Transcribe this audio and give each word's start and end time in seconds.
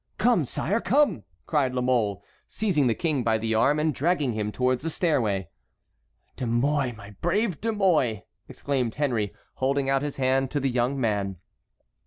"Come, 0.17 0.45
sire, 0.45 0.79
come," 0.81 1.25
cried 1.45 1.75
La 1.75 1.81
Mole, 1.83 2.23
seizing 2.47 2.87
the 2.87 2.95
king 2.95 3.23
by 3.23 3.37
the 3.37 3.53
arm 3.53 3.77
and 3.77 3.93
dragging 3.93 4.33
him 4.33 4.51
towards 4.51 4.81
the 4.81 4.89
stairway. 4.89 5.47
"De 6.35 6.47
Mouy, 6.47 6.91
my 6.93 7.11
brave 7.21 7.61
De 7.61 7.71
Mouy!" 7.71 8.23
exclaimed 8.49 8.95
Henry, 8.95 9.31
holding 9.57 9.91
out 9.91 10.01
his 10.01 10.15
hand 10.15 10.49
to 10.49 10.59
the 10.59 10.71
young 10.71 10.99
man. 10.99 11.37